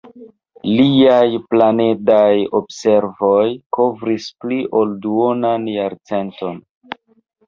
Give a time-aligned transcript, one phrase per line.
[0.77, 3.43] Liaj planedaj observoj
[3.77, 6.59] kovris pli ol duonan jarcenton.